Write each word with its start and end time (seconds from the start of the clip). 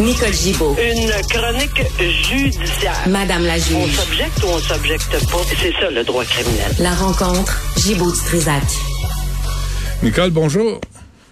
Nicole 0.00 0.32
Gibaud. 0.32 0.76
Une 0.78 1.10
chronique 1.30 1.82
judiciaire. 1.98 2.94
Madame 3.08 3.44
la 3.46 3.54
On 3.54 3.58
juge. 3.86 3.94
s'objecte 3.96 4.42
ou 4.44 4.48
on 4.48 4.58
s'objecte 4.58 5.10
pas? 5.30 5.38
C'est 5.58 5.72
ça 5.72 5.90
le 5.90 6.04
droit 6.04 6.24
criminel. 6.24 6.70
La 6.80 6.94
rencontre, 6.94 7.60
Gibaud-Strisac. 7.78 8.62
Nicole, 10.02 10.30
bonjour. 10.30 10.80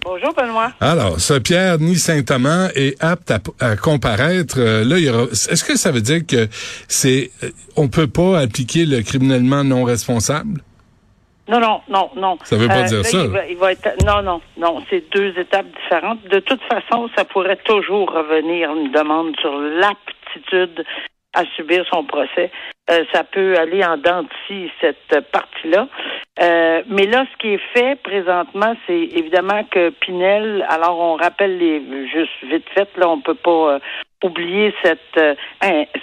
Bonjour, 0.03 0.33
Benoît. 0.35 0.71
Alors, 0.81 1.19
ce 1.19 1.35
Pierre 1.35 1.79
Ni 1.79 1.97
Saint-Amand 1.97 2.69
est 2.75 2.95
apte 3.03 3.31
à, 3.31 3.39
à 3.59 3.75
comparaître. 3.75 4.55
Euh, 4.59 4.83
là, 4.83 4.97
il 4.97 5.05
y 5.05 5.09
aura. 5.09 5.25
Est-ce 5.31 5.63
que 5.63 5.77
ça 5.77 5.91
veut 5.91 6.01
dire 6.01 6.21
que 6.27 6.47
c'est 6.87 7.31
euh, 7.43 7.49
on 7.75 7.87
peut 7.87 8.07
pas 8.07 8.39
appliquer 8.39 8.85
le 8.85 9.01
criminellement 9.01 9.63
non 9.63 9.83
responsable? 9.83 10.61
Non, 11.47 11.59
non, 11.59 11.81
non, 11.89 12.09
non. 12.15 12.37
Ça 12.43 12.57
veut 12.57 12.67
pas 12.67 12.83
dire 12.83 12.97
là, 12.97 13.03
ça. 13.03 13.17
Il 13.23 13.29
va, 13.29 13.47
il 13.47 13.57
va 13.57 13.71
être, 13.71 14.03
non, 14.05 14.21
non, 14.23 14.41
non. 14.57 14.83
C'est 14.89 15.09
deux 15.11 15.37
étapes 15.37 15.67
différentes. 15.83 16.23
De 16.27 16.39
toute 16.39 16.61
façon, 16.63 17.09
ça 17.15 17.25
pourrait 17.25 17.59
toujours 17.65 18.11
revenir 18.11 18.73
une 18.73 18.91
demande 18.91 19.35
sur 19.39 19.55
l'aptitude 19.57 20.83
à 21.35 21.43
subir 21.55 21.85
son 21.91 22.03
procès. 22.05 22.49
Euh, 22.89 23.03
ça 23.13 23.23
peut 23.23 23.57
aller 23.57 23.83
en 23.83 23.97
dents 23.97 24.23
de 24.23 24.29
scie, 24.47 24.71
cette 24.79 25.29
partie-là. 25.31 25.87
Euh, 26.41 26.81
mais 26.87 27.05
là, 27.05 27.25
ce 27.31 27.37
qui 27.37 27.53
est 27.53 27.61
fait 27.73 28.01
présentement, 28.01 28.75
c'est 28.87 29.09
évidemment 29.13 29.63
que 29.65 29.89
Pinel, 29.89 30.65
alors 30.69 30.99
on 30.99 31.15
rappelle 31.15 31.57
les 31.57 31.81
juste 32.07 32.31
vite 32.43 32.67
fait, 32.73 32.89
là, 32.97 33.09
on 33.09 33.21
peut 33.21 33.35
pas 33.35 33.73
euh, 33.73 33.79
oublier 34.23 34.73
cette 34.83 35.17
euh, 35.17 35.35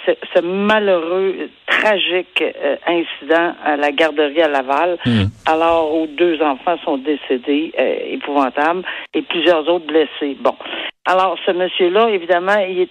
ce, 0.05 0.11
ce 0.33 0.41
malheureux, 0.41 1.49
tragique 1.67 2.41
euh, 2.41 2.75
incident 2.87 3.53
à 3.63 3.75
la 3.75 3.91
garderie 3.91 4.41
à 4.41 4.47
Laval, 4.47 4.97
Hmm. 5.05 5.25
alors 5.45 5.95
où 5.95 6.07
deux 6.07 6.41
enfants 6.41 6.77
sont 6.85 6.97
décédés, 6.97 7.73
euh, 7.77 7.95
épouvantables, 8.11 8.83
et 9.13 9.21
plusieurs 9.21 9.67
autres 9.67 9.85
blessés. 9.85 10.37
Bon. 10.39 10.55
Alors, 11.05 11.37
ce 11.45 11.51
monsieur-là, 11.51 12.09
évidemment, 12.09 12.57
il 12.69 12.81
est, 12.81 12.89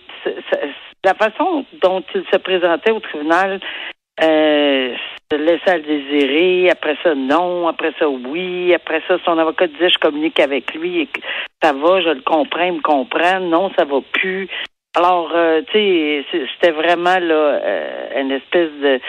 la 1.05 1.15
façon 1.15 1.65
dont 1.81 2.03
il 2.15 2.25
se 2.31 2.37
présentait 2.39 2.91
au 2.91 3.01
tribunal, 3.01 3.61
euh, 4.23 4.95
se 5.33 5.37
laissait 5.39 5.71
à 5.71 5.79
le 5.79 5.83
désirer, 5.83 6.69
après 6.71 6.97
ça, 7.03 7.15
non, 7.15 7.67
après 7.67 7.93
ça, 7.99 8.07
oui, 8.09 8.75
après 8.75 9.03
ça, 9.09 9.17
son 9.25 9.39
avocat 9.39 9.67
disait, 9.69 9.89
je 9.89 9.99
communique 9.99 10.39
avec 10.41 10.75
lui, 10.75 11.01
et 11.01 11.07
que 11.07 11.21
ça 11.63 11.73
va, 11.73 12.03
je 12.03 12.11
le 12.11 12.21
comprends, 12.21 12.65
il 12.65 12.75
me 12.75 12.83
comprend, 12.83 13.41
non, 13.41 13.71
ça 13.79 13.87
va 13.87 14.01
plus. 14.13 14.49
Alors, 14.95 15.31
euh, 15.35 15.63
tu 15.73 15.73
sais, 15.73 16.25
c'était 16.55 16.73
vraiment, 16.73 17.19
là, 17.19 17.35
euh, 17.35 18.21
une 18.21 18.31
espèce 18.33 18.71
de, 18.83 19.01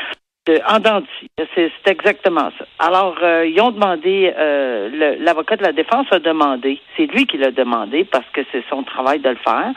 de 0.45 0.59
en 0.67 0.79
dents 0.79 1.01
de 1.01 1.07
scie. 1.19 1.29
C'est 1.55 1.91
exactement 1.91 2.51
ça. 2.57 2.65
Alors, 2.79 3.17
euh, 3.21 3.45
ils 3.45 3.59
ont 3.61 3.71
demandé, 3.71 4.33
euh, 4.37 5.17
l'avocat 5.19 5.57
de 5.57 5.63
la 5.63 5.73
défense 5.73 6.07
a 6.11 6.19
demandé, 6.19 6.79
c'est 6.95 7.05
lui 7.07 7.25
qui 7.25 7.37
l'a 7.37 7.51
demandé 7.51 8.05
parce 8.05 8.29
que 8.33 8.41
c'est 8.51 8.63
son 8.69 8.83
travail 8.83 9.19
de 9.19 9.29
le 9.29 9.37
faire, 9.37 9.73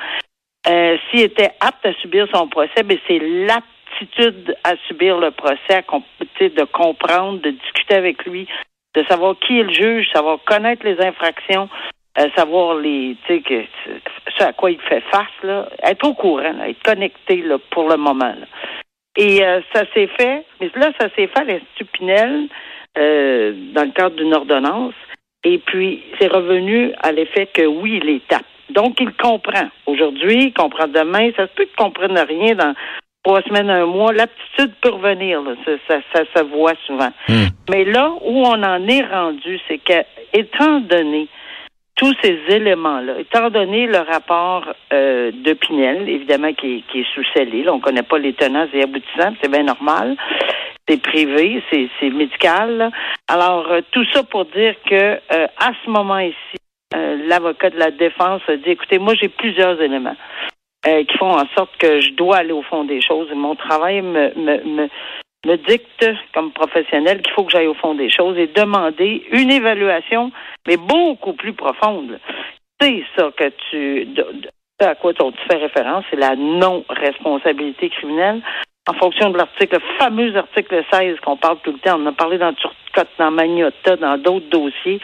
euh, 0.69 0.97
s'il 1.11 1.23
était 1.23 1.53
apte 1.61 1.84
à 1.87 1.93
subir 1.95 2.29
son 2.33 2.49
procès, 2.49 2.83
mais 2.84 2.99
c'est 3.07 3.19
l'aptitude 3.19 4.57
à 4.65 4.75
subir 4.89 5.19
le 5.19 5.31
procès, 5.31 5.75
à 5.75 5.83
de 5.83 6.65
comprendre, 6.65 7.41
de 7.41 7.51
discuter 7.51 7.95
avec 7.95 8.25
lui, 8.27 8.47
de 8.95 9.05
savoir 9.05 9.37
qui 9.41 9.59
est 9.59 9.65
le 9.65 9.73
juge, 9.73 10.09
savoir 10.12 10.39
connaître 10.45 10.84
les 10.84 11.01
infractions, 11.01 11.69
euh, 12.19 12.28
savoir 12.34 12.77
les, 12.77 13.17
tu 13.27 13.34
sais, 13.34 13.41
que 13.41 13.62
ce 14.39 14.45
à 14.45 14.53
quoi 14.53 14.70
il 14.70 14.81
fait 14.81 15.03
face, 15.12 15.27
là, 15.42 15.69
être 15.83 16.06
au 16.06 16.14
courant, 16.14 16.53
là, 16.53 16.69
être 16.69 16.83
connecté 16.83 17.42
là, 17.42 17.59
pour 17.70 17.89
le 17.89 17.97
moment. 17.97 18.34
là. 18.39 18.47
Et 19.17 19.42
euh, 19.45 19.61
ça 19.72 19.84
s'est 19.95 20.09
fait, 20.19 20.44
mais 20.61 20.70
là, 20.75 20.91
ça 21.00 21.09
s'est 21.17 21.27
fait 21.27 21.41
à 21.41 21.44
l'Institut 21.44 21.87
Pinel 21.87 22.48
euh, 22.98 23.53
dans 23.72 23.84
le 23.84 23.91
cadre 23.92 24.17
d'une 24.17 24.34
ordonnance. 24.34 24.94
Et 25.44 25.59
puis, 25.59 26.03
c'est 26.19 26.33
revenu 26.33 26.92
à 27.03 27.12
l'effet 27.12 27.47
que 27.47 27.62
oui, 27.62 28.00
il 28.03 28.09
est 28.11 28.33
apte. 28.33 28.47
Donc, 28.70 29.00
il 29.00 29.12
comprend. 29.12 29.69
Aujourd'hui, 29.87 30.47
il 30.47 30.53
comprend 30.53 30.89
demain. 30.89 31.31
Ça 31.37 31.47
se 31.47 31.53
peut 31.53 31.64
qu'il 31.64 31.75
ne 31.78 31.84
comprenne 31.84 32.19
rien 32.19 32.55
dans 32.55 32.75
trois 33.22 33.42
semaines, 33.42 33.70
un 33.70 33.87
mois. 33.87 34.12
L'aptitude 34.12 34.72
peut 34.81 34.91
revenir. 34.91 35.41
là. 35.42 35.53
Ça, 35.64 35.72
ça, 35.89 36.00
ça 36.12 36.25
se 36.41 36.44
voit 36.44 36.75
souvent. 36.87 37.12
Hmm. 37.28 37.47
Mais 37.71 37.84
là 37.84 38.12
où 38.22 38.43
on 38.43 38.62
en 38.62 38.88
est 38.88 39.04
rendu, 39.04 39.60
c'est 39.69 39.78
que, 39.78 40.04
étant 40.33 40.81
donné 40.81 41.28
tous 41.97 42.15
ces 42.23 42.39
éléments-là, 42.49 43.19
étant 43.19 43.51
donné 43.51 43.87
le 43.87 43.99
rapport 43.99 44.65
euh, 44.93 45.33
de 45.33 45.53
Pinel, 45.55 46.09
évidemment, 46.09 46.53
qui 46.53 46.77
est, 46.77 46.81
qui 46.93 47.01
est 47.01 47.15
sous 47.15 47.25
scellé, 47.34 47.65
là, 47.65 47.73
on 47.73 47.79
ne 47.79 47.83
connaît 47.83 48.03
pas 48.03 48.19
les 48.19 48.34
tenants 48.34 48.69
et 48.73 48.83
aboutissants, 48.83 49.34
c'est 49.43 49.51
bien 49.51 49.65
normal. 49.65 50.17
C'est 50.89 51.03
privé, 51.03 51.62
c'est, 51.71 51.89
c'est 51.99 52.11
médical. 52.11 52.77
là. 52.77 52.91
Alors, 53.27 53.67
euh, 53.73 53.81
tout 53.91 54.05
ça 54.12 54.23
pour 54.23 54.45
dire 54.45 54.77
que 54.89 54.95
euh, 54.95 55.47
à 55.59 55.73
ce 55.84 55.91
moment 55.91 56.21
ici, 56.21 56.57
euh, 56.95 57.17
l'avocat 57.27 57.71
de 57.71 57.79
la 57.79 57.91
défense 57.91 58.43
a 58.47 58.57
dit, 58.57 58.71
écoutez, 58.71 58.99
moi 58.99 59.15
j'ai 59.15 59.28
plusieurs 59.28 59.81
éléments 59.81 60.15
euh, 60.87 61.03
qui 61.05 61.17
font 61.19 61.33
en 61.33 61.47
sorte 61.57 61.77
que 61.78 62.01
je 62.01 62.13
dois 62.13 62.37
aller 62.37 62.53
au 62.53 62.63
fond 62.63 62.84
des 62.84 63.01
choses. 63.01 63.28
Mon 63.34 63.57
travail 63.57 64.03
me, 64.03 64.33
me, 64.37 64.63
me, 64.65 64.89
me 65.47 65.57
dicte 65.57 66.07
comme 66.34 66.53
professionnel 66.53 67.23
qu'il 67.23 67.33
faut 67.33 67.45
que 67.45 67.53
j'aille 67.53 67.67
au 67.67 67.75
fond 67.75 67.95
des 67.95 68.11
choses 68.11 68.37
et 68.37 68.49
demander 68.49 69.25
une 69.31 69.51
évaluation, 69.51 70.33
mais 70.67 70.77
beaucoup 70.77 71.33
plus 71.33 71.53
profonde. 71.53 72.19
C'est 72.81 73.05
ça 73.17 73.31
que 73.37 73.53
tu 73.71 74.09
à 74.84 74.95
quoi 74.95 75.15
tu 75.15 75.23
fais 75.51 75.57
référence, 75.57 76.05
c'est 76.11 76.19
la 76.19 76.37
non-responsabilité 76.37 77.89
criminelle. 77.89 78.43
En 78.89 78.93
fonction 78.95 79.31
de 79.31 79.39
l'article, 79.39 79.77
le 79.77 79.99
fameux 79.99 80.37
article 80.37 80.84
16 80.93 81.19
qu'on 81.21 81.37
parle 81.37 81.59
tout 81.65 81.73
le 81.73 81.78
temps, 81.78 81.99
on 81.99 82.05
en 82.05 82.11
a 82.11 82.13
parlé 82.13 82.39
dans 82.39 82.53
Turcotte, 82.53 83.09
dans 83.19 83.31
Magnota, 83.31 83.97
dans 83.97 84.19
d'autres 84.19 84.49
dossiers. 84.51 85.01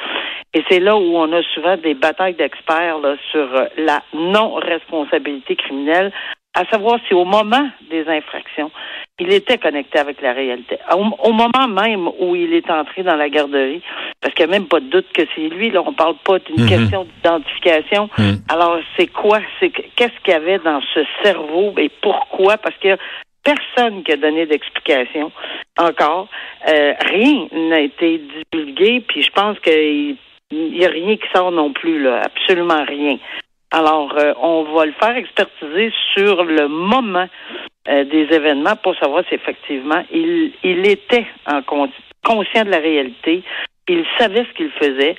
Et 0.55 0.63
c'est 0.69 0.79
là 0.79 0.95
où 0.97 1.17
on 1.17 1.33
a 1.33 1.43
souvent 1.55 1.77
des 1.77 1.95
batailles 1.95 2.35
d'experts 2.35 2.99
sur 3.31 3.55
euh, 3.55 3.65
la 3.79 4.03
non-responsabilité 4.13 5.57
criminelle, 5.57 6.13
à 6.55 6.65
savoir 6.67 6.99
si 7.09 7.15
au 7.15 7.25
moment 7.25 7.69
des 7.91 8.07
infractions, 8.07 8.71
il 9.19 9.33
était 9.33 9.59
connecté 9.59 9.99
avec 9.99 10.21
la 10.23 10.33
réalité. 10.33 10.79
Au, 10.93 11.05
au 11.29 11.33
moment 11.33 11.69
même 11.69 12.09
où 12.19 12.35
il 12.35 12.53
est 12.55 12.69
entré 12.71 13.03
dans 13.03 13.15
la 13.17 13.29
garderie, 13.29 13.83
parce 14.21 14.35
qu'il 14.35 14.47
n'y 14.47 14.55
a 14.55 14.59
même 14.59 14.69
pas 14.69 14.81
de 14.81 14.87
doute 14.87 15.07
que 15.13 15.23
c'est 15.35 15.49
lui, 15.49 15.71
là, 15.71 15.83
on 15.87 15.93
parle 15.93 16.17
pas 16.25 16.39
d'une 16.41 16.63
Mhm. 16.65 16.69
question 16.69 17.05
d'identification. 17.05 18.09
Mhm. 18.19 18.39
Alors, 18.49 18.79
c'est 18.97 19.07
quoi? 19.09 19.41
C'est 19.61 19.71
que- 19.71 19.83
qu'est-ce 19.97 20.19
qu'il 20.25 20.33
y 20.33 20.37
avait 20.37 20.59
dans 20.59 20.81
ce 20.95 21.01
cerveau 21.23 21.75
et 21.79 21.91
pourquoi? 22.01 22.57
Parce 22.57 22.75
a 22.85 22.97
personne 23.45 24.03
qui 24.05 24.13
a 24.13 24.17
donné 24.17 24.47
d'explication 24.47 25.31
encore. 25.79 26.29
Euh, 26.69 26.95
rien 27.05 27.47
n'a 27.53 27.81
été 27.81 28.21
divulgué, 28.53 29.01
puis 29.07 29.23
je 29.23 29.31
pense 29.31 29.59
qu'il 29.61 30.17
n'y 30.53 30.85
a 30.85 30.89
rien 30.89 31.17
qui 31.17 31.29
sort 31.35 31.51
non 31.53 31.73
plus, 31.73 32.01
là, 32.03 32.23
absolument 32.25 32.85
rien. 32.87 33.19
Alors, 33.75 34.15
euh, 34.19 34.35
on 34.41 34.65
va 34.65 34.85
le 34.85 34.93
faire 34.93 35.17
expertiser 35.17 35.93
sur 36.15 36.45
le 36.45 36.69
moment 36.69 37.27
euh, 37.89 38.05
des 38.05 38.29
événements 38.31 38.77
pour 38.77 38.95
savoir 38.97 39.25
si 39.29 39.35
effectivement 39.35 40.05
il, 40.13 40.53
il 40.63 40.87
était 40.87 41.27
en 41.47 41.63
con- 41.63 41.91
conscient 42.23 42.65
de 42.67 42.71
la 42.71 42.79
réalité, 42.79 43.43
il 43.89 44.05
savait 44.19 44.45
ce 44.45 44.55
qu'il 44.55 44.71
faisait. 44.73 45.17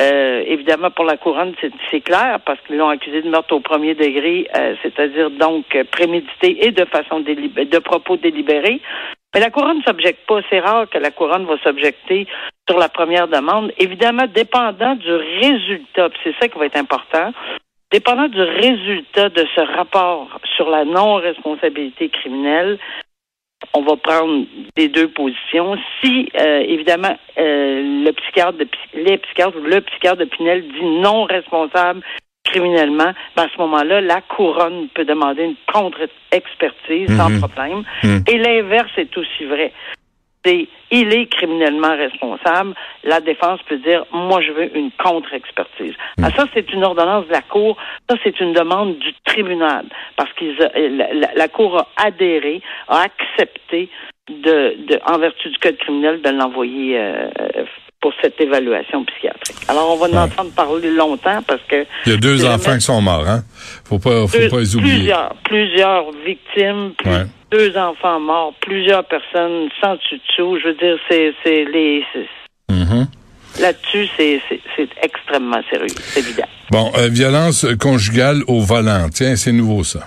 Euh, 0.00 0.42
évidemment, 0.46 0.90
pour 0.90 1.04
la 1.04 1.16
couronne, 1.16 1.54
c'est, 1.90 2.00
clair 2.00 2.40
parce 2.44 2.58
qu'ils 2.66 2.76
l'ont 2.76 2.88
accusé 2.88 3.22
de 3.22 3.28
meurtre 3.28 3.54
au 3.54 3.60
premier 3.60 3.94
degré, 3.94 4.48
euh, 4.56 4.74
c'est-à-dire 4.82 5.30
donc 5.30 5.66
euh, 5.76 5.84
prémédité 5.84 6.66
et 6.66 6.72
de 6.72 6.84
façon 6.86 7.20
de 7.20 7.78
propos 7.78 8.16
délibérés. 8.16 8.80
Mais 9.34 9.40
la 9.40 9.50
couronne 9.50 9.78
ne 9.78 9.82
s'objecte 9.82 10.26
pas. 10.26 10.40
C'est 10.50 10.60
rare 10.60 10.88
que 10.90 10.98
la 10.98 11.10
couronne 11.10 11.46
va 11.46 11.56
s'objecter 11.58 12.26
sur 12.68 12.78
la 12.78 12.88
première 12.88 13.28
demande. 13.28 13.72
Évidemment, 13.78 14.26
dépendant 14.26 14.96
du 14.96 15.12
résultat, 15.12 16.08
c'est 16.24 16.34
ça 16.40 16.48
qui 16.48 16.58
va 16.58 16.66
être 16.66 16.76
important, 16.76 17.32
dépendant 17.92 18.28
du 18.28 18.40
résultat 18.40 19.28
de 19.28 19.46
ce 19.54 19.60
rapport 19.76 20.40
sur 20.56 20.68
la 20.70 20.84
non-responsabilité 20.84 22.08
criminelle, 22.08 22.78
on 23.74 23.82
va 23.82 23.96
prendre 23.96 24.44
les 24.76 24.88
deux 24.88 25.08
positions. 25.08 25.76
Si, 26.02 26.28
euh, 26.34 26.60
évidemment, 26.66 27.16
euh, 27.38 28.04
le 28.04 28.10
psychiatre 28.12 28.58
de, 28.58 28.66
les 28.94 29.18
psychiatres 29.18 29.56
ou 29.56 29.62
le 29.62 29.80
psychiatre 29.82 30.18
de 30.18 30.24
Pinel 30.24 30.62
dit 30.62 30.84
non 31.00 31.24
responsable 31.24 32.02
criminellement, 32.44 33.12
ben 33.36 33.44
à 33.44 33.48
ce 33.54 33.58
moment-là, 33.60 34.00
la 34.00 34.20
couronne 34.20 34.88
peut 34.94 35.04
demander 35.04 35.44
une 35.44 35.54
contre-expertise 35.72 37.16
sans 37.16 37.30
Mhm. 37.30 37.38
problème. 37.40 37.82
Mhm. 38.02 38.24
Et 38.28 38.38
l'inverse 38.38 38.90
est 38.96 39.16
aussi 39.16 39.44
vrai. 39.44 39.72
Il 40.44 41.12
est 41.14 41.26
criminellement 41.26 41.96
responsable. 41.96 42.74
La 43.04 43.20
défense 43.20 43.60
peut 43.68 43.78
dire 43.78 44.04
moi 44.12 44.40
je 44.40 44.50
veux 44.52 44.76
une 44.76 44.90
contre-expertise. 44.92 45.94
Ah, 46.22 46.30
ça 46.30 46.46
c'est 46.52 46.72
une 46.72 46.82
ordonnance 46.84 47.26
de 47.28 47.32
la 47.32 47.42
cour. 47.42 47.76
Ça 48.10 48.16
c'est 48.24 48.40
une 48.40 48.52
demande 48.52 48.98
du 48.98 49.12
tribunal 49.24 49.86
parce 50.16 50.32
qu'ils 50.34 50.60
a- 50.62 50.72
la, 50.76 51.12
la- 51.14 51.34
la 51.34 51.48
cour 51.48 51.78
a 51.78 51.86
adhéré, 51.96 52.60
a 52.88 53.02
accepté 53.02 53.88
de, 54.28 54.74
de 54.86 55.00
en 55.06 55.18
vertu 55.18 55.48
du 55.48 55.58
code 55.58 55.76
criminel 55.78 56.20
de 56.22 56.30
l'envoyer 56.30 56.98
euh, 56.98 57.28
pour 58.02 58.12
cette 58.20 58.38
évaluation 58.40 59.04
psychiatrique. 59.06 59.56
Alors 59.68 59.92
on 59.92 59.96
va 59.96 60.06
en 60.20 60.24
entendre 60.24 60.50
parler 60.50 60.90
longtemps 60.90 61.40
parce 61.46 61.62
que 61.68 61.86
Il 62.04 62.12
y 62.12 62.14
a 62.14 62.18
deux 62.18 62.38
c'est 62.38 62.48
enfants 62.48 62.74
qui 62.74 62.80
sont 62.82 63.00
morts, 63.00 63.26
hein? 63.26 63.42
Faut 63.84 63.98
pas, 63.98 64.26
faut 64.26 64.36
deux- 64.38 64.48
pas 64.50 64.58
les 64.60 64.76
oublier. 64.76 64.96
Plusieurs, 64.96 65.34
plusieurs 65.44 66.04
victimes, 66.26 66.92
plus- 66.98 67.10
Ouais. 67.10 67.26
deux 67.50 67.76
enfants 67.78 68.20
morts, 68.20 68.52
plusieurs 68.60 69.04
personnes 69.04 69.68
sans 69.80 69.94
dessus. 69.94 70.20
Je 70.36 70.68
veux 70.68 70.74
dire, 70.74 70.96
c'est, 71.08 71.32
c'est 71.42 71.64
les. 71.64 72.04
c'est- 72.12 72.74
Mhm. 72.74 73.06
Là-dessus, 73.60 74.08
c'est 74.16 74.40
extrêmement 75.02 75.60
sérieux, 75.70 75.86
c'est 75.98 76.20
évident. 76.20 76.46
Bon, 76.70 76.90
euh, 76.96 77.08
violence 77.08 77.66
conjugale 77.78 78.42
au 78.46 78.60
volant, 78.60 79.08
tiens, 79.12 79.36
c'est 79.36 79.52
nouveau 79.52 79.84
ça. 79.84 80.00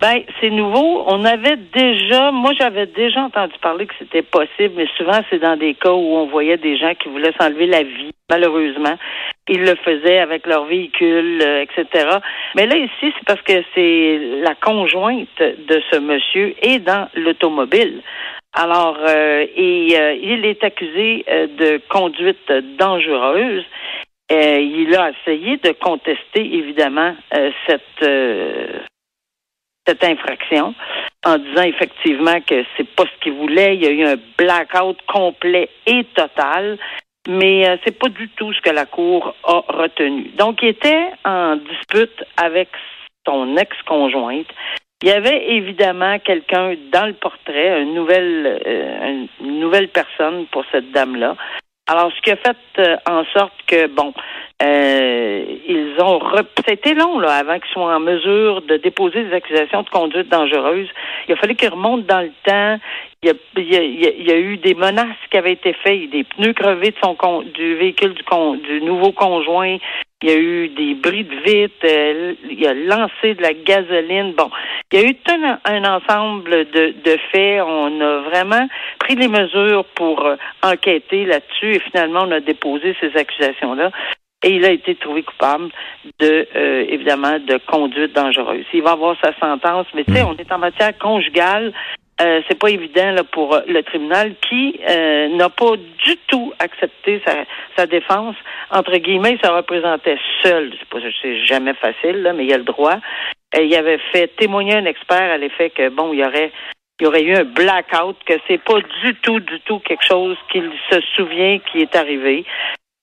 Ben, 0.00 0.22
c'est 0.40 0.48
nouveau. 0.48 1.04
On 1.08 1.26
avait 1.26 1.56
déjà, 1.74 2.30
moi, 2.30 2.52
j'avais 2.58 2.86
déjà 2.86 3.20
entendu 3.20 3.52
parler 3.60 3.86
que 3.86 3.92
c'était 3.98 4.22
possible, 4.22 4.72
mais 4.76 4.86
souvent, 4.96 5.20
c'est 5.28 5.40
dans 5.40 5.58
des 5.58 5.74
cas 5.74 5.92
où 5.92 6.16
on 6.16 6.26
voyait 6.26 6.56
des 6.56 6.78
gens 6.78 6.94
qui 6.94 7.10
voulaient 7.10 7.34
s'enlever 7.38 7.66
la 7.66 7.82
vie, 7.82 8.10
malheureusement. 8.30 8.96
Ils 9.46 9.60
le 9.60 9.74
faisaient 9.74 10.20
avec 10.20 10.46
leur 10.46 10.64
véhicule, 10.64 11.42
euh, 11.42 11.64
etc. 11.64 12.06
Mais 12.56 12.66
là, 12.66 12.76
ici, 12.76 13.12
c'est 13.14 13.26
parce 13.26 13.42
que 13.42 13.62
c'est 13.74 14.40
la 14.42 14.54
conjointe 14.54 15.38
de 15.38 15.82
ce 15.90 15.98
monsieur 15.98 16.54
est 16.62 16.78
dans 16.78 17.08
l'automobile. 17.14 18.00
Alors, 18.54 18.96
euh, 19.06 19.44
et 19.54 19.98
euh, 19.98 20.14
il 20.14 20.46
est 20.46 20.64
accusé 20.64 21.26
de 21.28 21.78
conduite 21.90 22.50
dangereuse. 22.78 23.64
il 24.30 24.96
a 24.96 25.10
essayé 25.10 25.58
de 25.58 25.72
contester, 25.72 26.40
évidemment, 26.56 27.14
cette 27.66 28.89
cette 29.86 30.04
infraction 30.04 30.74
en 31.24 31.38
disant 31.38 31.62
effectivement 31.62 32.40
que 32.40 32.64
c'est 32.76 32.88
pas 32.94 33.04
ce 33.04 33.22
qu'il 33.22 33.34
voulait. 33.34 33.76
Il 33.76 33.82
y 33.82 33.86
a 33.86 33.90
eu 33.90 34.04
un 34.04 34.16
blackout 34.38 34.98
complet 35.06 35.68
et 35.86 36.04
total, 36.14 36.78
mais 37.28 37.68
euh, 37.68 37.76
c'est 37.84 37.98
pas 37.98 38.08
du 38.08 38.28
tout 38.30 38.52
ce 38.52 38.60
que 38.60 38.70
la 38.70 38.86
Cour 38.86 39.34
a 39.44 39.62
retenu. 39.68 40.30
Donc, 40.36 40.62
il 40.62 40.70
était 40.70 41.10
en 41.24 41.56
dispute 41.56 42.24
avec 42.36 42.68
son 43.26 43.56
ex-conjointe. 43.56 44.48
Il 45.02 45.08
y 45.08 45.12
avait 45.12 45.52
évidemment 45.52 46.18
quelqu'un 46.18 46.74
dans 46.92 47.06
le 47.06 47.14
portrait, 47.14 47.82
une 47.82 47.94
nouvelle, 47.94 48.60
euh, 48.66 49.24
une 49.40 49.60
nouvelle 49.60 49.88
personne 49.88 50.46
pour 50.46 50.64
cette 50.72 50.90
dame-là. 50.92 51.36
Alors, 51.90 52.12
ce 52.16 52.20
qui 52.22 52.30
a 52.30 52.36
fait 52.36 52.56
euh, 52.78 52.96
en 53.04 53.24
sorte 53.36 53.52
que, 53.66 53.88
bon, 53.88 54.14
euh, 54.62 55.44
ils 55.66 55.96
ont 56.00 56.20
c'était 56.68 56.94
long 56.94 57.18
là 57.18 57.32
avant 57.32 57.58
qu'ils 57.58 57.72
soient 57.72 57.96
en 57.96 57.98
mesure 57.98 58.62
de 58.62 58.76
déposer 58.76 59.24
des 59.24 59.32
accusations 59.32 59.82
de 59.82 59.88
conduite 59.88 60.28
dangereuse. 60.28 60.86
Il 61.26 61.32
a 61.32 61.36
fallu 61.36 61.56
qu'ils 61.56 61.70
remontent 61.70 62.04
dans 62.06 62.20
le 62.20 62.30
temps. 62.44 62.78
Il 63.24 63.32
y, 63.56 64.30
a, 64.30 64.36
eu 64.38 64.56
des 64.58 64.74
menaces 64.74 65.16
qui 65.32 65.36
avaient 65.36 65.54
été 65.54 65.72
faites, 65.72 66.10
des 66.10 66.22
pneus 66.22 66.52
crevés 66.52 66.90
de 66.90 66.96
son 67.02 67.42
du 67.42 67.74
véhicule 67.74 68.14
du, 68.14 68.22
con, 68.22 68.54
du 68.54 68.80
nouveau 68.82 69.10
conjoint. 69.10 69.78
Il 70.22 70.28
y 70.28 70.32
a 70.32 70.38
eu 70.38 70.68
des 70.68 70.94
bris 70.94 71.24
de 71.24 71.34
vitre. 71.44 71.74
Euh, 71.84 72.34
il 72.50 72.66
a 72.66 72.74
lancé 72.74 73.34
de 73.34 73.42
la 73.42 73.54
gasoline. 73.54 74.34
Bon, 74.34 74.50
il 74.92 75.00
y 75.00 75.02
a 75.02 75.08
eu 75.08 75.14
tout 75.14 75.32
un, 75.64 75.84
ensemble 75.84 76.50
de, 76.50 76.94
de, 77.02 77.16
faits. 77.32 77.62
On 77.66 78.00
a 78.00 78.20
vraiment 78.28 78.68
pris 78.98 79.14
les 79.14 79.28
mesures 79.28 79.84
pour 79.94 80.24
euh, 80.26 80.36
enquêter 80.62 81.24
là-dessus 81.24 81.76
et 81.76 81.80
finalement 81.80 82.24
on 82.26 82.32
a 82.32 82.40
déposé 82.40 82.94
ces 83.00 83.16
accusations-là 83.16 83.90
et 84.42 84.50
il 84.50 84.64
a 84.64 84.70
été 84.70 84.94
trouvé 84.94 85.22
coupable 85.22 85.70
de 86.18 86.48
euh, 86.56 86.84
évidemment 86.88 87.38
de 87.38 87.58
conduite 87.66 88.14
dangereuse. 88.14 88.64
Il 88.72 88.82
va 88.82 88.92
avoir 88.92 89.16
sa 89.22 89.32
sentence, 89.38 89.86
mais 89.94 90.04
tu 90.04 90.14
sais, 90.14 90.22
hmm. 90.22 90.28
on 90.28 90.36
est 90.36 90.52
en 90.52 90.58
matière 90.58 90.96
conjugale. 90.98 91.72
Euh, 92.20 92.42
c'est 92.48 92.58
pas 92.58 92.68
évident 92.68 93.12
là, 93.12 93.24
pour 93.24 93.54
euh, 93.54 93.60
le 93.66 93.82
tribunal 93.82 94.34
qui 94.46 94.78
euh, 94.86 95.28
n'a 95.36 95.48
pas 95.48 95.72
accepté 96.60 97.22
sa, 97.76 97.86
défense. 97.86 98.36
Entre 98.70 98.96
guillemets, 98.96 99.38
ça 99.42 99.56
représentait 99.56 100.18
seul. 100.42 100.72
C'est 101.22 101.44
jamais 101.44 101.74
facile, 101.74 102.32
mais 102.36 102.44
il 102.44 102.50
y 102.50 102.54
a 102.54 102.58
le 102.58 102.64
droit. 102.64 102.98
il 103.58 103.74
avait 103.74 104.00
fait 104.12 104.28
témoigner 104.36 104.76
un 104.76 104.84
expert 104.84 105.32
à 105.32 105.38
l'effet 105.38 105.70
que 105.70 105.88
bon, 105.88 106.12
il 106.12 106.20
y 106.20 106.24
aurait 106.24 106.52
il 107.00 107.28
eu 107.28 107.34
un 107.34 107.44
blackout, 107.44 108.16
que 108.26 108.34
c'est 108.46 108.62
pas 108.62 108.78
du 109.02 109.14
tout, 109.22 109.40
du 109.40 109.60
tout 109.60 109.78
quelque 109.78 110.04
chose 110.04 110.36
qu'il 110.52 110.70
se 110.90 111.00
souvient 111.16 111.58
qui 111.58 111.80
est 111.80 111.96
arrivé 111.96 112.44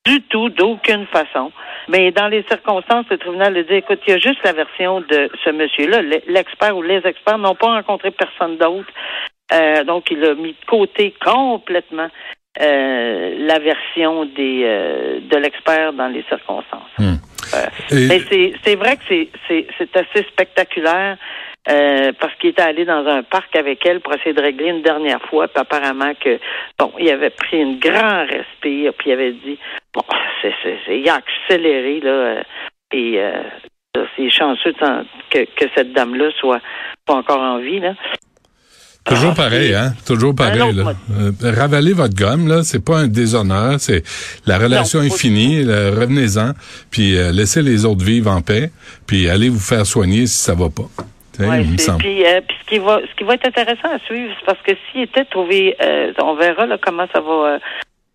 du 0.06 0.22
tout, 0.22 0.50
d'aucune 0.50 1.06
façon. 1.08 1.52
Mais 1.90 2.12
dans 2.12 2.28
les 2.28 2.44
circonstances, 2.44 3.06
le 3.10 3.18
tribunal 3.18 3.58
a 3.58 3.64
dit, 3.64 3.74
écoute, 3.74 4.00
il 4.08 4.12
y 4.12 4.14
a 4.14 4.20
juste 4.20 4.42
la 4.44 4.54
version 4.54 5.02
de 5.02 5.30
ce 5.44 5.50
monsieur-là. 5.50 6.02
L'expert 6.28 6.78
ou 6.78 6.82
les 6.82 7.06
experts 7.06 7.38
n'ont 7.38 7.56
pas 7.56 7.76
rencontré 7.76 8.12
personne 8.12 8.58
d'autre. 8.58 8.90
Euh, 9.52 9.84
donc, 9.84 10.10
il 10.12 10.24
a 10.24 10.36
mis 10.36 10.54
de 10.54 10.66
côté 10.66 11.14
complètement 11.24 12.08
euh, 12.60 13.36
la 13.40 13.60
version 13.60 14.26
des 14.26 14.62
euh, 14.64 15.20
de 15.22 15.38
l'expert 15.38 15.94
dans 15.94 16.08
les 16.08 16.24
circonstances. 16.24 16.92
Hmm. 16.98 17.16
Mais 17.92 18.22
c'est 18.64 18.76
vrai 18.76 18.98
que 18.98 19.04
c'est 19.48 19.98
assez 19.98 20.24
spectaculaire. 20.30 21.18
Euh, 21.70 22.14
parce 22.18 22.34
qu'il 22.36 22.52
était 22.52 22.62
allé 22.62 22.86
dans 22.86 23.06
un 23.06 23.24
parc 23.24 23.54
avec 23.58 23.86
elle 23.86 24.00
pour 24.00 24.14
essayer 24.14 24.34
de 24.34 24.42
régler 24.42 24.70
une 24.70 24.84
dernière 24.84 25.22
fois, 25.24 25.50
puis 25.50 25.60
apparemment 25.60 26.14
que 26.14 26.40
bon, 26.80 26.94
il 26.98 27.10
avait 27.10 27.30
pris 27.30 27.62
un 27.62 27.74
grand 27.74 28.26
respect, 28.26 28.90
puis 28.98 29.10
il 29.10 29.12
avait 29.12 29.34
dit 29.34 29.60
bon, 29.94 30.04
c'est, 30.42 30.54
c'est, 30.64 30.98
il 30.98 31.10
a 31.10 31.16
accéléré 31.16 32.00
là, 32.00 32.10
euh, 32.10 32.42
et 32.94 33.20
euh, 33.20 33.42
c'est 34.16 34.30
chanceux 34.30 34.74
que, 35.30 35.40
que 35.40 35.66
cette 35.76 35.92
dame-là 35.92 36.30
soit 36.40 36.62
pas 37.06 37.16
encore 37.16 37.42
en 37.42 37.58
vie 37.58 37.82
là. 37.82 37.96
Toujours 39.08 39.32
ah, 39.32 39.36
pareil, 39.36 39.74
hein? 39.74 39.94
Toujours 40.06 40.36
pareil. 40.36 40.74
Là. 40.74 40.94
Euh, 41.20 41.32
ravalez 41.42 41.94
votre 41.94 42.16
gomme, 42.16 42.48
là, 42.48 42.64
c'est 42.64 42.84
pas 42.84 42.98
un 42.98 43.08
déshonneur, 43.08 43.80
c'est 43.80 44.04
la 44.46 44.58
relation 44.58 45.02
est 45.02 45.16
finie, 45.16 45.64
revenez-en, 45.64 46.52
puis 46.92 47.14
laissez 47.32 47.62
les 47.62 47.86
autres 47.86 48.04
vivre 48.04 48.32
en 48.32 48.42
paix, 48.42 48.72
puis 49.06 49.30
allez 49.30 49.50
vous 49.50 49.60
faire 49.60 49.86
soigner 49.86 50.28
si 50.28 50.38
ça 50.38 50.54
va 50.54 50.70
pas. 50.70 50.90
Ouais, 51.40 51.64
puis, 52.00 52.26
euh, 52.26 52.42
puis 52.42 52.58
ce 52.60 52.66
qui 52.66 52.80
va 52.80 53.00
ce 53.00 53.16
qui 53.16 53.24
va 53.24 53.36
être 53.36 53.46
intéressant 53.46 53.90
à 53.94 54.00
suivre, 54.00 54.34
c'est 54.40 54.46
parce 54.46 54.62
que 54.62 54.72
s'il 54.92 55.02
était 55.02 55.26
trouvé, 55.26 55.76
euh, 55.82 56.12
on 56.20 56.34
verra 56.34 56.66
là 56.66 56.78
comment 56.82 57.06
ça 57.14 57.22
va, 57.22 57.60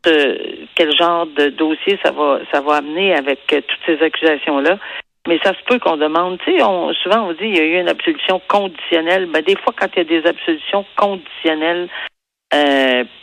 euh, 0.06 0.36
quel 0.74 0.96
genre 0.96 1.26
de 1.26 1.50
dossier 1.50 1.98
ça 2.02 2.10
va 2.10 2.40
ça 2.50 2.60
va 2.60 2.76
amener 2.76 3.14
avec 3.14 3.40
toutes 3.46 3.80
ces 3.86 4.02
accusations 4.02 4.58
là. 4.58 4.78
Mais 5.28 5.38
ça 5.44 5.52
se 5.54 5.62
peut 5.66 5.78
qu'on 5.78 5.96
demande, 5.96 6.38
tu 6.40 6.50
sais, 6.50 6.62
on, 6.64 6.92
souvent 6.94 7.28
on 7.28 7.32
dit 7.32 7.44
il 7.44 7.56
y 7.56 7.60
a 7.60 7.64
eu 7.64 7.80
une 7.80 7.88
absolution 7.88 8.40
conditionnelle. 8.48 9.26
Ben 9.26 9.42
des 9.42 9.56
fois 9.56 9.72
quand 9.78 9.86
il 9.94 9.98
y 9.98 10.00
a 10.00 10.20
des 10.20 10.28
absolutions 10.28 10.84
conditionnelles, 10.96 11.88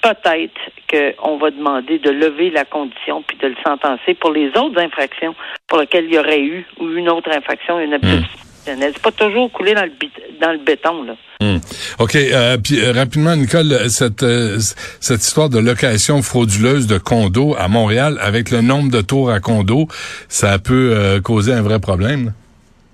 peut-être 0.02 0.60
qu'on 0.90 1.38
va 1.38 1.52
demander 1.52 2.00
de 2.00 2.10
lever 2.10 2.50
la 2.50 2.66
condition 2.66 3.22
puis 3.22 3.38
de 3.38 3.48
le 3.48 3.56
sentencer 3.66 4.14
pour 4.16 4.32
les 4.32 4.48
autres 4.50 4.80
infractions 4.80 5.36
pour 5.68 5.80
lesquelles 5.80 6.06
il 6.06 6.16
y 6.16 6.20
aurait 6.20 6.42
eu 6.42 6.66
ou 6.80 6.88
une 6.90 7.10
autre 7.10 7.30
infraction, 7.32 7.80
une 7.80 7.94
absolution. 7.94 8.40
Hmm. 8.66 8.80
C'est 8.80 9.02
pas 9.02 9.12
toujours 9.12 9.52
coulé 9.52 9.74
dans 9.74 9.86
le, 9.86 9.92
dans 10.40 10.52
le 10.52 10.60
béton, 10.60 11.04
là. 11.04 11.14
Hmm. 11.42 11.58
OK. 12.00 12.16
Euh, 12.16 12.58
puis 12.58 12.82
euh, 12.82 12.92
rapidement, 12.92 13.36
Nicole, 13.36 13.90
cette, 13.90 14.24
euh, 14.24 14.58
cette 15.00 15.22
histoire 15.22 15.50
de 15.50 15.58
location 15.58 16.22
frauduleuse 16.22 16.86
de 16.86 16.98
condos 16.98 17.56
à 17.58 17.70
Montréal, 17.70 18.18
avec 18.22 18.52
le 18.52 18.62
nombre 18.62 18.92
de 18.92 19.02
tours 19.02 19.32
à 19.32 19.40
condos, 19.40 19.88
ça 20.28 20.60
peut 20.60 21.22
causer 21.24 21.54
un 21.54 21.62
vrai 21.62 21.80
problème. 21.80 22.34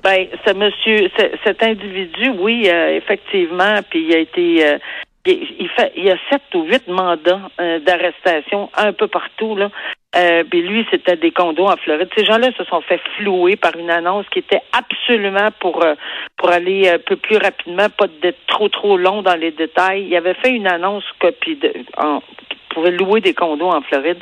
Ben, 0.04 0.28
ce 0.46 0.54
monsieur, 0.54 1.10
cet 1.44 1.64
individu, 1.64 2.30
oui, 2.40 2.68
effectivement, 2.68 3.80
puis 3.90 4.06
il 4.08 4.16
a 4.16 4.20
été 4.20 4.78
il, 5.26 5.70
fait, 5.76 5.92
il 5.98 6.06
y 6.06 6.12
a 6.12 6.18
sept 6.30 6.44
ou 6.54 6.66
huit 6.66 6.88
mandats 6.88 7.50
d'arrestation 7.58 8.70
un 8.78 8.94
peu 8.94 9.08
partout 9.08 9.56
là. 9.56 9.72
Euh, 10.16 10.44
puis 10.50 10.62
lui, 10.62 10.86
c'était 10.90 11.18
des 11.18 11.32
condos 11.32 11.68
en 11.68 11.76
Floride. 11.76 12.10
Ces 12.16 12.24
gens-là 12.24 12.50
se 12.58 12.64
sont 12.66 12.82
fait 12.82 13.02
flouer 13.18 13.58
par 13.58 13.76
une 13.76 13.90
annonce 13.90 14.26
qui 14.30 14.40
était 14.40 14.62
absolument 14.72 15.50
pour 15.60 15.84
euh, 15.84 15.96
pour 16.38 16.50
aller 16.50 16.90
un 16.90 17.00
peu 17.00 17.18
plus 17.18 17.38
rapidement, 17.38 17.90
pas 17.90 18.08
d'être 18.22 18.46
trop 18.48 18.70
trop 18.70 18.98
long 18.98 19.22
dans 19.22 19.36
les 19.36 19.52
détails. 19.52 20.06
Il 20.08 20.16
avait 20.16 20.36
fait 20.36 20.52
une 20.52 20.68
annonce 20.68 21.04
copie 21.20 21.58
de, 21.58 21.74
en, 21.98 22.22
qui 22.50 22.58
pouvait 22.70 22.92
louer 22.92 23.20
des 23.20 23.34
condos 23.34 23.70
en 23.70 23.82
Floride. 23.82 24.20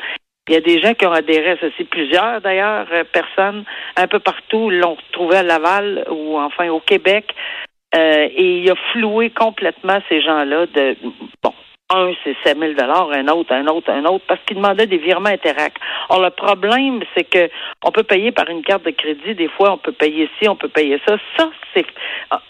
Il 0.48 0.56
y 0.56 0.58
a 0.58 0.62
des 0.62 0.82
gens 0.82 0.94
qui 0.94 1.06
ont 1.06 1.14
adhéré 1.14 1.52
à 1.52 1.58
ceci, 1.58 1.84
plusieurs 1.84 2.42
d'ailleurs, 2.42 2.88
euh, 2.92 3.04
personnes 3.04 3.64
un 3.96 4.08
peu 4.08 4.20
partout 4.20 4.72
l'ont 4.72 4.96
retrouvé 4.96 5.38
à 5.38 5.44
Laval 5.44 6.06
ou 6.10 6.40
enfin 6.40 6.70
au 6.70 6.80
Québec. 6.80 7.36
et 7.96 8.62
il 8.62 8.72
a 8.72 8.76
floué 8.92 9.30
complètement 9.30 10.00
ces 10.10 10.20
gens-là 10.22 10.66
de 10.66 10.98
bon 11.44 11.54
un, 11.90 12.12
c'est 12.24 12.36
7 12.44 12.58
000 12.58 12.74
un 12.80 13.28
autre, 13.28 13.54
un 13.54 13.68
autre, 13.68 13.92
un 13.92 14.06
autre, 14.06 14.25
parce 14.28 14.40
qu'ils 14.46 14.58
demandaient 14.58 14.88
des 14.88 14.98
virements 14.98 15.30
Interac. 15.30 15.74
Or, 16.10 16.22
le 16.22 16.30
problème, 16.30 17.02
c'est 17.16 17.24
que 17.24 17.50
on 17.84 17.92
peut 17.92 18.04
payer 18.04 18.32
par 18.32 18.50
une 18.50 18.63
carte 18.63 18.86
de 18.86 18.92
crédit. 18.92 19.36
Des 19.36 19.48
fois, 19.50 19.74
on 19.74 19.78
peut 19.78 19.92
payer 19.92 20.30
ci, 20.40 20.48
on 20.48 20.56
peut 20.56 20.70
payer 20.70 21.00
ça. 21.08 21.18
Ça, 21.38 21.50
c'est, 21.74 21.86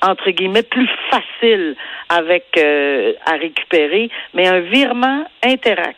entre 0.02 0.30
guillemets, 0.32 0.63
plus 0.63 0.90
facile 1.10 1.75
avec 2.10 2.46
euh, 2.58 3.13
à 3.25 3.34
récupérer. 3.34 4.10
Mais 4.34 4.48
un 4.48 4.60
virement 4.60 5.25
Interac, 5.44 5.98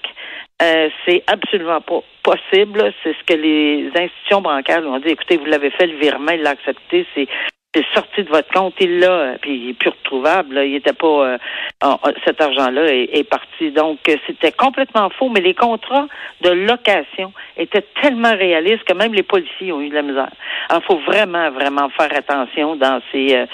euh, 0.61 0.89
c'est 1.05 1.23
absolument 1.27 1.81
pas 1.81 2.01
possible. 2.23 2.93
C'est 3.03 3.13
ce 3.13 3.23
que 3.25 3.39
les 3.39 3.89
institutions 3.95 4.41
bancaires 4.41 4.83
ont 4.85 4.99
dit. 4.99 5.09
Écoutez, 5.09 5.37
vous 5.37 5.45
l'avez 5.45 5.69
fait, 5.71 5.87
le 5.87 5.97
virement, 5.97 6.31
il 6.31 6.41
l'a 6.41 6.51
accepté. 6.51 7.05
C'est 7.13 7.27
c'est 7.75 7.85
sorti 7.93 8.23
de 8.23 8.29
votre 8.29 8.51
compte, 8.53 8.73
il 8.79 8.99
l'a, 8.99 9.37
puis 9.41 9.55
il 9.55 9.69
est 9.71 9.73
plus 9.73 9.89
retrouvable. 9.89 10.61
Il 10.65 10.75
était 10.75 10.93
pas 10.93 11.37
euh, 11.83 11.97
cet 12.25 12.39
argent-là 12.39 12.87
est, 12.87 13.29
parti. 13.29 13.71
Donc 13.71 13.99
c'était 14.25 14.53
complètement 14.53 15.09
faux, 15.09 15.29
mais 15.29 15.41
les 15.41 15.53
contrats 15.53 16.07
de 16.41 16.51
location 16.51 17.33
étaient 17.57 17.85
tellement 18.01 18.31
réalistes 18.31 18.85
que 18.85 18.93
même 18.93 19.13
les 19.13 19.23
policiers 19.23 19.73
ont 19.73 19.81
eu 19.81 19.89
de 19.89 19.95
la 19.95 20.03
misère. 20.03 20.31
Il 20.71 20.81
faut 20.87 20.99
vraiment, 20.99 21.51
vraiment 21.51 21.89
faire 21.89 22.11
attention 22.15 22.75
dans 22.77 23.01
ces 23.11 23.35
euh, 23.35 23.45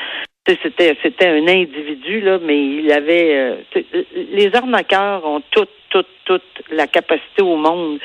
c'était 0.48 0.98
c'était 1.04 1.28
un 1.28 1.48
individu 1.48 2.22
là, 2.22 2.40
mais 2.42 2.60
il 2.60 2.92
avait 2.92 3.36
euh, 3.36 3.82
les 4.32 4.54
arnaqueurs 4.56 5.25
ont 5.25 5.42
toute 5.51 5.70
toute 5.90 6.08
toute 6.25 6.63
la 6.72 6.88
capacité 6.88 7.42
au 7.42 7.56
monde 7.56 8.00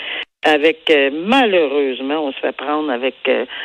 avec 0.47 0.93
malheureusement, 1.13 2.27
on 2.27 2.33
se 2.33 2.39
fait 2.39 2.57
prendre 2.57 2.91
avec 2.91 3.17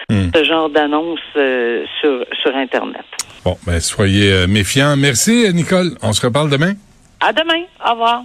hmm. 0.09 0.29
ce 0.33 0.43
genre 0.43 0.69
d'annonces 0.69 1.19
sur, 1.33 2.25
sur 2.41 2.55
Internet. 2.55 3.05
Bon, 3.45 3.57
ben 3.65 3.79
soyez 3.79 4.47
méfiants. 4.47 4.95
Merci, 4.97 5.47
Nicole. 5.53 5.91
On 6.01 6.13
se 6.13 6.25
reparle 6.25 6.49
demain. 6.49 6.73
À 7.19 7.31
demain. 7.33 7.63
Au 7.85 7.91
revoir. 7.91 8.23